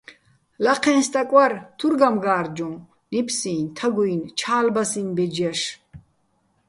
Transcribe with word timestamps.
ლაჴეჼ 0.63 0.93
სტაკ 1.05 1.29
ვარ, 1.35 1.53
თურ 1.77 1.93
გამგა́რჯუჼ, 2.01 2.69
ნიფსიჼ, 3.11 3.55
თაგუჲნი̆, 3.77 4.31
ჩა́ლბასიჼ 4.39 5.01
ბეჯ 5.15 5.33
ჲაშ. 5.39 5.61